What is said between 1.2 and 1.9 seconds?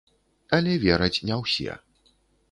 не ўсе.